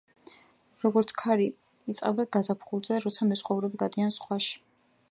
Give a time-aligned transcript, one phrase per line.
[0.85, 1.45] როგორც ქარი,
[1.93, 4.61] იწყება გაზაფხულზე, როცა მეზღვაურები გადიან ზღვაში.